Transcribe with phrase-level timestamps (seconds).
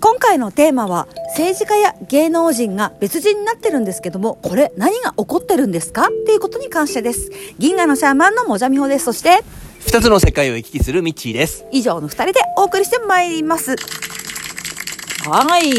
[0.00, 6.06] 今回のテーマは政治家や芸能人が別人になってるんですけどもこれ何が起こってるんですか？
[6.06, 7.30] っていうことに関してです。
[7.58, 9.06] 銀河のシャーマンのもじゃみほです。
[9.06, 9.42] そして
[9.80, 11.64] 二つの世界を行き来するミッチーです。
[11.72, 13.74] 以上の二人でお送りしてまいります。
[15.28, 15.72] はい。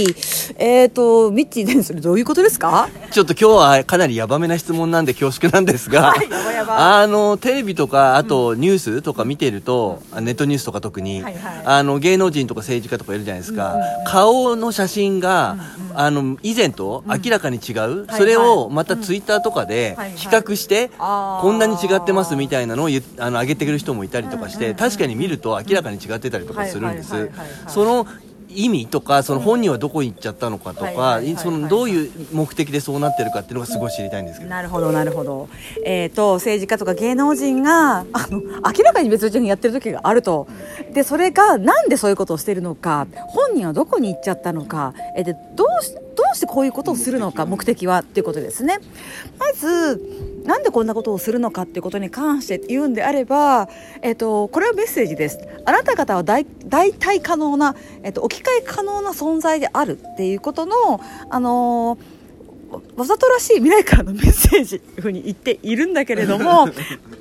[0.57, 2.89] えーとミッチーねそれどういうことですか？
[3.11, 6.13] ちょっと今日はかなりヤバめな質問なんで恐縮なんですが、
[6.67, 11.61] あの、テレビとか、あとニュースとか見てると、ネットニュースとか特に、はいはい。
[11.65, 15.57] あの、芸能人とか政治家とかいるじゃないですか、顔の写真が、
[15.93, 27.29] あの、以前と明らかに違う、はいそれをまたツイッターとかで比較して、こんなに違ってますみたいなのを言あの上げてくる人もいたりとかして、確かに見ると明らかに違ってたりとかするんです。
[27.67, 28.07] その
[28.49, 31.21] 意味とかその本人はどこに行っちゃったのかとか
[31.69, 34.49] どういう目的でそうなってるかっていうのがすごい知りたいんですけど。
[34.49, 35.49] なるほどなるほど。
[35.85, 40.47] えっ、と政治家とか芸能人があの明らかに別人やってる時があると。
[40.93, 44.93] でそれがなんでそういうことをしてるのか本人はどこに行っちゃったのか。
[45.15, 48.79] えーでどうしどうしてこういうことをするのか目的はっていうことですね。
[49.37, 50.01] まず
[50.43, 53.69] なんでこんなことをするのかっていうことに関して言うんであれば、
[54.01, 55.39] えっとこれはメッセージです。
[55.65, 61.97] あなた方は代代替可能な、えっと置き換え可能な存在であるっていうことのあの
[62.71, 66.69] わわざとらしい未来からのメッセージというふうに言っているんだけれども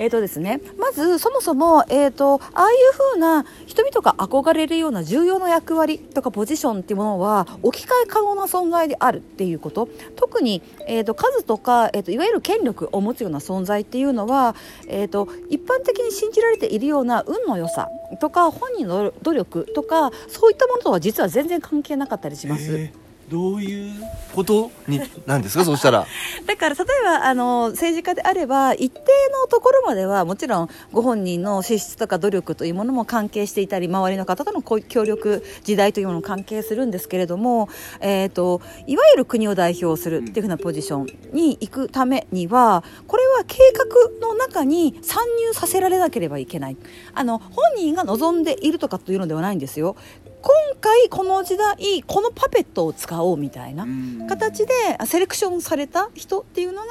[0.00, 14.56] えーとですね、まずそもそも、えー、とああいうふうな人々が憧れるような重要な役割とかポジションっていうものは置き換え可能な存在であるっていうこと特に、えー、と数とか、えー、といわゆる権力を持つような存在っていうのは、
[14.88, 17.90] えー、と一般的に信じられているような運の良さ
[18.22, 22.74] とか本人の努力とかそういったものとは実は全然関係なかったりします。
[22.74, 23.92] えーどういう
[24.34, 25.64] ことになんですか？
[25.64, 26.06] そうしたら。
[26.46, 29.00] だから例えばあの政治家であれば一定
[29.42, 37.68] のところまではもちろんご本人の資質とか努力というものも関係していたり周りの方との協力時代というものも関係するんですけれども、
[38.00, 46.76] えー、といわゆる国を代表するっていうふうなポジションに行くためにはこれは計画の中に参入させられなければいけない。
[47.14, 49.94] あの本人が望んでいるとかというのではないんですよ。
[50.42, 53.86] 今回この時代このパペットを使おうみたいな
[54.28, 54.72] 形で
[55.04, 56.88] セレクションされた人っていうのが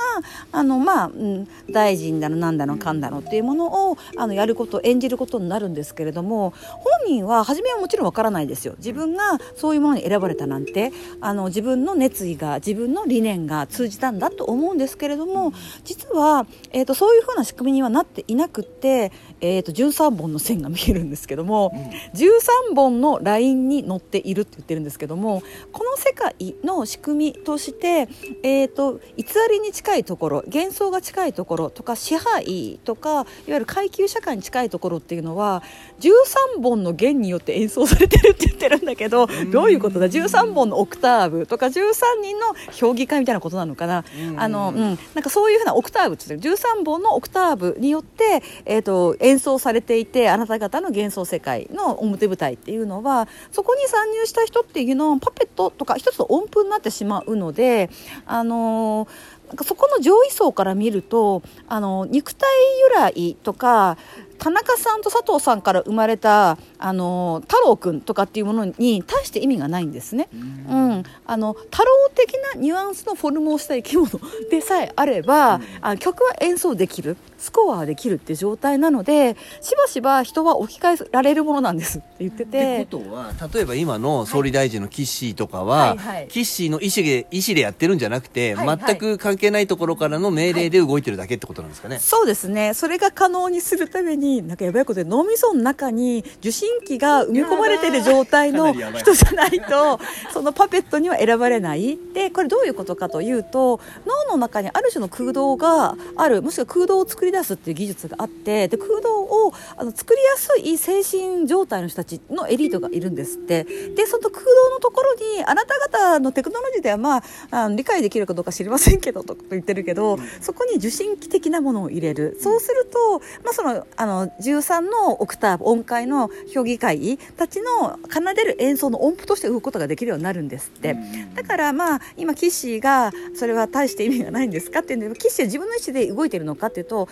[0.52, 3.00] あの、まあうん、大臣だのなんだのかん。
[3.00, 8.76] だのっていうものをあのやること演じることになるんですけれども本人は初めはもちろんわからないですよ。
[8.78, 19.12] 自分がそういうものに選ばれたなんてあの自分の熱意が自分の理念が通じたんだと思うんですけれども実は、えー、とそういうふうな仕組みにはなっていなくって、
[19.42, 21.72] えー、と13本の線が見えるんですけども、
[22.14, 25.42] 13本のラインに乗っているって言ってるんですけども
[25.72, 28.08] この世界の仕組みとして、
[28.44, 35.64] えー、と偽りに近いところ幻想が近いところとか支配とかいわゆる階級社会に近いところっていうのは
[36.00, 44.04] 13本の弦によって演奏されてるって言ってるんだけどどういうことだ？13本のオクターブとか13人の評議会みたいなことなのかな？
[44.38, 46.56] あの、うん、なんかそういうふうなオクターブって言ってる。
[46.56, 57.90] 13本のオクターブによって、えー、と演奏されていてあなた方の幻想世界の表舞台っていうのはそここに参入した人っていうのはパペットとか一つの音符になってしまうので
[58.26, 59.10] あのー
[59.50, 62.48] なんかそこの上位層から見るとあの肉体
[62.84, 63.98] 由来とか
[64.40, 70.30] 田中さんと佐藤さんから生まれたあの太郎くんとかっていうものに大して意味がないんですね。
[70.34, 74.20] うん、あの太郎的なニュアンスのフォルムをした生き物
[74.50, 82.00] でさえあれば、あ曲は演奏できるスコアはできるっていう状態なのでしばしば人は置き換えられるものなんです。
[82.00, 82.84] って言ってて。
[82.84, 85.98] ってことは例えば今の総理大臣のキッシーとかは、はい。
[85.98, 86.28] はい。
[86.30, 88.68] キッシーの意思で意思でやってるんじゃなくて、はい。
[88.68, 88.80] はい。
[88.86, 92.74] 全く関係ないところからの命令で動いてるだけってことなんですかね、そうですね。
[92.74, 100.00] それが可能にするためになんかやばいことで脳みその中に受信機が埋め込まれてる状態の人じゃないと
[100.32, 101.98] そのパペットには選ばれない。
[102.14, 106.42] でこれどういうことかというと脳の中にある種の空洞がある。
[106.42, 113.64] もしくは空洞を作り出すっていう技術があってで空洞をあの作りやすい精神状態の人たちのエリートがいるんですって。
[113.64, 122.38] でその空洞のところにあなた方のテクノロジーではまああの理解できるかどうか知りませんけどと言ってるけどそこに受信機的なものを入れる。
[122.42, 130.96] そうすると、まあ、そのあの13のオクターブ音階の評議会たちの奏でる演奏の音符として動くことができるようになるんですって。
[131.36, 137.08] だからまあ今キッシーがそれは大して意味がないんですかっていうんでキッシーは自分の意思で動いてるのかっていうと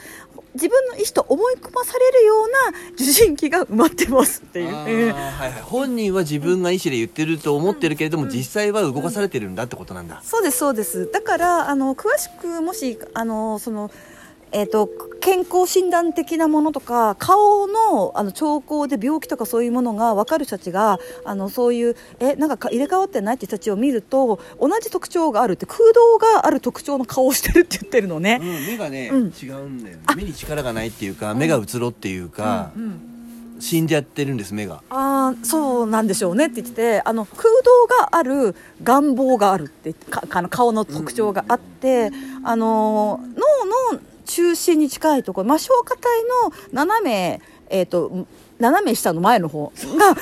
[0.53, 4.73] 自分の意思と思い込まされるような受信機が埋まってますっていう。
[4.73, 11.11] はいはい、本人は自分が意思で言ってると思ってるけれども、実際は動かされてるんだってことなんだ、そうですそうです。
[11.11, 13.91] だからあの詳しくもしあのその
[14.51, 14.89] えーと、
[15.19, 33.17] 健康診断的なものとか顔のあの兆候で病気とかそういうものが分かる人たちがあのそういうえなんか入れ替わってないって人たちを見ると同じ特徴があるって空洞がある特徴の顔をしてるって言ってるのね、うん、目がね、うん、違うんだよ、ね、目に力がないっていうか目がうつろっていうか、うんうん。
[33.59, 34.83] 死んじゃってるんです目が。
[34.89, 42.07] ああそうなんでしょうねって言っててあの空洞がある願望があるってかあの顔の特徴があって、
[42.39, 43.46] うん、あの脳の
[44.27, 48.27] 中心に近いところ、まあ、消化体の斜め、えっ、ー、と、
[48.59, 50.15] 斜め下の前の方が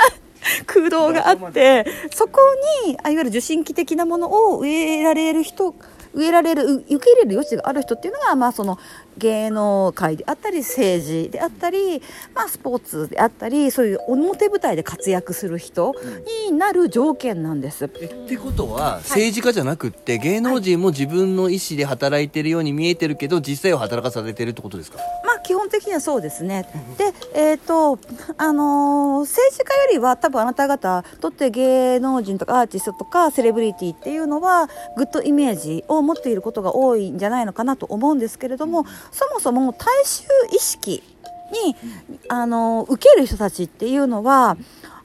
[0.66, 2.40] 空洞があって、そこ
[2.84, 5.74] に、いわゆる受信機的なものを植えられる人
[6.14, 8.78] 植えられる受け入れる余地がある人っていうのが、まあ、その
[9.18, 12.00] 芸能界であったり政治であったり、
[12.34, 15.94] まあ、スポーツであったりそういう表舞台で活躍する人
[16.48, 17.84] になる条件なんです。
[18.00, 26.66] えってことは政治家じゃなくって、芸能人も自分の意思で働いてるように見えてるけど実際は働かされてるってことですか、まあ、基本的にはそうですね。
[26.96, 27.98] で、えーと
[28.36, 41.02] あのー、政治家よりは多分あなた方とって芸能人とかアーティストとかセレブリティっていうのはグッドイメージを持っていることが多いんじゃないのかなと思うんですけれどもそもそも大衆意識
[41.64, 41.76] に
[42.28, 44.56] あの受ける人たちっていうのは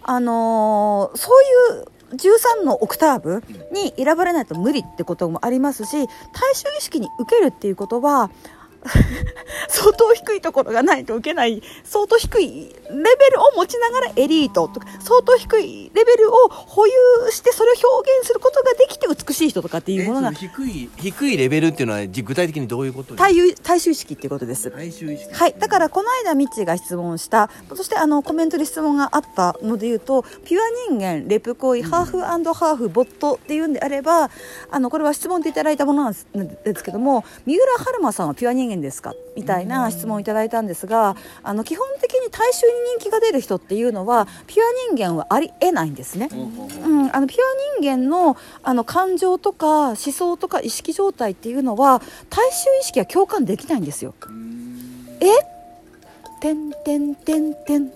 [0.03, 1.31] あのそ
[1.74, 8.30] ういう13のオクターブに選ばれないと無理ってこともありますし大衆意識に受けるっていうことは
[9.67, 11.61] 相当低いところがないと受けない。
[11.83, 16.93] 相当低いレベルを持ちながらエリートとか相当低いレベルを保有
[17.31, 24.69] してそれを表現することができて美しい人とかっていうものが低い低いレベルっていうのは具体的にどういうこと大大衆意識っていうことです。
[24.69, 25.55] はい。
[25.57, 34.29] だからこの間ミッチーが質問したそしてあのコメントで質問があったので言うとピュア人間レプコイ、ハーフハーフボットっていうんであれば
[34.71, 39.13] あのこれは質問でいただいたものなんですけども三浦春馬さんはピュア人間ですか？
[39.36, 46.30] みたいな質問をいただいたんですがあの基本的に大衆に人気が出る人っていうのはピュア人間はありえないんですね。
[46.31, 54.13] うん、あのピュア人間のあの感情とか思想とか意識状態っていうのは大衆意識は共感できないんですよ。
[55.19, 55.28] え？
[56.42, 57.92] てんてんてんてん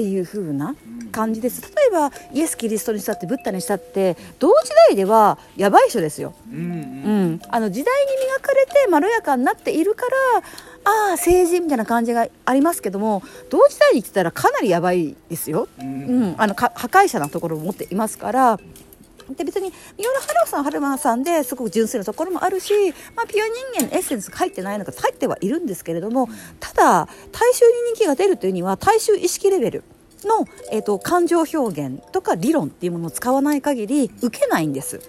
[0.00, 0.74] っていう風な
[1.12, 1.60] 感じです。
[1.60, 10.12] 例えばイエス・キリストにしたってブッダにしたって同時代ではやばい人ですよ、うん、うん、あの時代に磨かれてまろやかになっているから
[10.84, 18.58] ああ政治みたいな感じがありますけども同時代に言ってたらかなりやばいですよ、うん、うん、あの破壊者なところを持っていますから
[19.34, 22.72] で別に三浦春馬さん春馬さんですごく純粋なところもあるし、
[23.16, 26.28] まあ、ピュア人間のエッセンスが入ってないのか入ってはいるんですけれども
[26.58, 29.84] ただ大衆に人気が出るというには大衆意識レベル
[30.26, 35.00] の、えーと、感情表現とか理論っていうものを使わない限り受けないんです。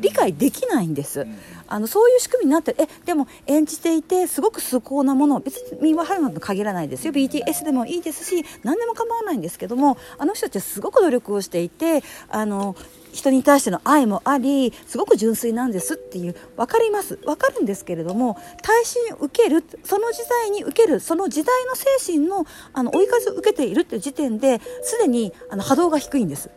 [0.00, 1.26] 理解できないんです。
[1.70, 5.40] あのそういう仕組みになってえでも演じていてすごく崇高なもの。
[5.40, 7.12] 別に三輪春馬と限らないですよ。
[7.12, 12.76] BTS でもいいですし何でも構わないんですけどもあの人たちはすごく努力をしていてあの
[13.12, 17.16] 人に対しての愛もありすごく純粋なんですっていう分かります。
[17.16, 26.50] 分かるんですけれども大衆に受けるその時代に受けるその時代の精神のあの追い風を受けているっていう時点ですでにあの波動が低いんです。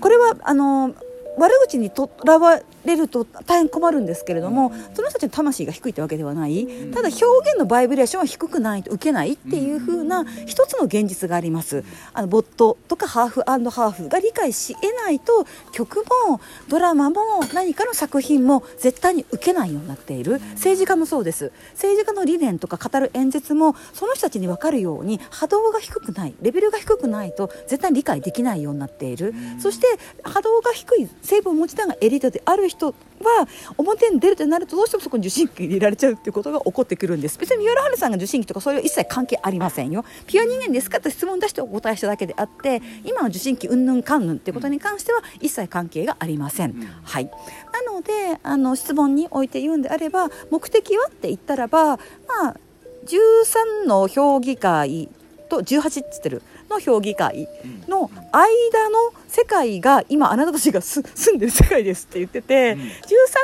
[0.00, 0.94] これはあの
[1.36, 6.66] 悪口にとらわれると大変困るんですけれども、その人たちの魂が低いってわけではない。
[6.94, 11.84] ただ表現のバイブレーションは低くないと受けないっていう風な一つの現実があります。
[12.12, 17.16] あのボットとかハーフハーフが理解し得ないと曲もドラマも
[17.52, 20.40] 何かの作品も絶対に受けないようになっている。
[20.52, 21.52] 政治家もそうです。
[21.72, 29.34] 政治家の理念とか語る演説もその人たちに分かるように波動が低くないレベルが低くないと絶対に理解できないようになっている。
[29.58, 29.86] そして
[30.22, 32.94] 波動が低い成分を持ちながらエリートである人は
[33.76, 37.38] 表に出るとなるとどうしてもそこに受信機入れられちゃうっていうことが起こってくるんです。
[37.38, 40.04] 別に三浦春さんが受信機とかそういう一切関係ありませんよ。
[40.26, 47.30] ピュア人間ですかと質問出してお答えしただけであって今の受信機うんぬんかんぬんっていうことに関しては一切関係がありません、はい。
[47.72, 51.96] なのであの質問において言うんであれば目的はって言ったらばま
[52.50, 52.56] あ
[53.06, 55.08] 13の評議会
[55.48, 56.42] と18って言ってる。
[56.68, 57.48] の評議会
[57.88, 62.80] の間の世界が今あなたたちが 住んでる世界ですって言ってて、うん、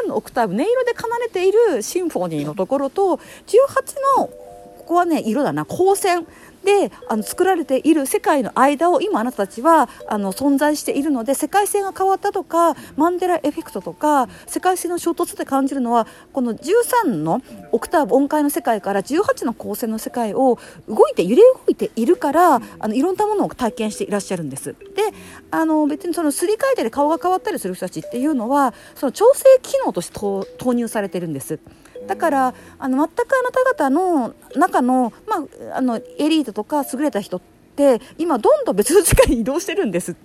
[0.06, 3.16] 13のオクターブ音色で奏でているシンフォニーのところと
[3.46, 5.64] 18のここはね色だな。
[5.64, 6.26] 光線
[6.64, 17.42] であの作られている世界の間を今あなたたちはあの存在しているので世界線が変わったとかマンデラエフェクトとか世界線の衝突で感じるのはこの13の
[17.72, 24.72] オクターブ音階の世界から18の光線の世界を動いて揺れ動いているからあのいろんなものを体験していらっしゃるんです。
[24.72, 25.02] で
[25.50, 30.12] あの別にそのすり替えたり顔が変わったりする人たちっていうのはその調整機能として
[30.58, 31.58] 投入されてるんです。
[32.06, 35.36] だからあの全くあなた方の中の,、ま
[35.72, 37.40] あ、あのエリートとか優れた人っ
[37.76, 40.16] て今どんどん別の世界に移動してるんです。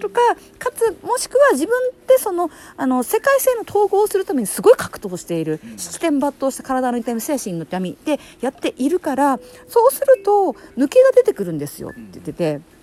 [0.00, 0.20] とか
[0.58, 1.74] かつもしくは自分
[2.06, 12.75] でそのあの世界性の統合をするためにすごい格闘している七点抜刀した体の痛み精神の痛みでやっているからそうすると抜けが出てくるんですよって言ってて。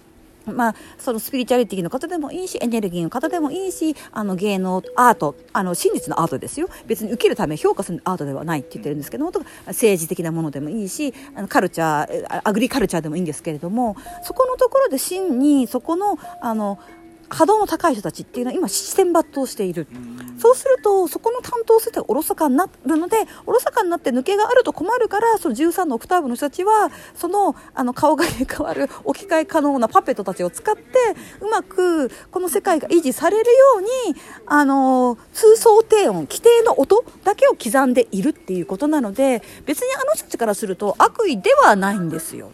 [0.46, 6.68] まあ、そのスピリチュアリティの方でもいいしエネルギーの方でもいいしあの芸能アートあの真実のアートですよ。
[6.86, 16.80] 別に受けるため評価するアートではないって言ってるんですけどもとか政治的なものでもいいしあのカルチャーアグリカルチャーでもいいんですけれどもそこのところで真にそこのあの
[17.34, 19.88] 波動の高い人たちっていうのは今七点抜刀している。
[20.38, 30.82] そうするとそこの担当するとおろそかになるのでおろそかになって抜けがあると困るからその13のオクターブの人たちはそのあの顔が変わる置き換え可能なパペットたちを使って
[31.40, 42.52] うまくこの世界が維持されるようにあの通奏低音規定の音だけを刻んでいるっていうことなので別にあの人たちからすると悪意ではないんですよ。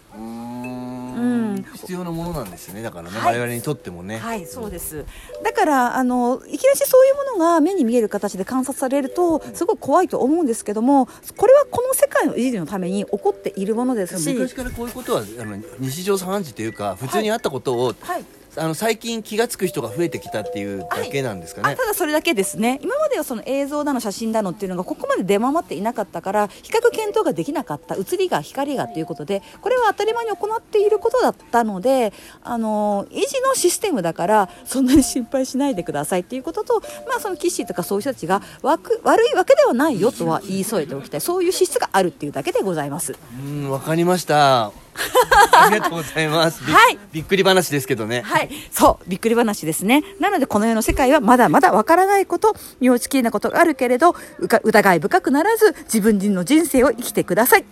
[1.19, 1.65] うん。
[1.73, 2.81] 必要なものなんですね。
[2.81, 4.17] だからね、はい、我々にとってもね。
[4.17, 5.05] はいそうです。
[5.43, 11.07] だからあのいきなりそういうものが目に見える形で観察されるとすごい怖いと思うんですけども
[11.37, 18.25] これはこの世界の維持のために起こっているものですし昔からこういうことはあの日常茶飯事というか普通にあったことを、はい、はい
[18.55, 22.79] あの最近気が付く人が増えてきたっていうだけなんですかね、はい、ただそれだけですね。
[22.81, 32.13] 今まではその映像だの写真だのっていうのがここまで出回っていなかったから比較検討ができなかった写りが光がということでこれは当たり前に行っていることだったので
[32.43, 41.21] あの維持のシステムだからそんなに心配しないでくださいっていうことと、まあ、そのキッシーとかそういう人たちが悪いわけではないよとは言い添えておきたい。
[41.21, 43.15] そういう資質があるっていうだけでございます。
[43.45, 44.71] うんわかりました
[45.53, 46.63] ありがとうございます。
[46.63, 46.99] はい。
[47.11, 48.21] びっくり話ですけどね。
[48.21, 48.49] はい。
[48.71, 50.03] そう、びっくり話ですね。
[50.19, 54.15] なので、この世の世界はまだまだわからないこと、妙ちきりなことがあるけれど、
[54.63, 57.65] 疑い深くならず、自分の人生を生きてください。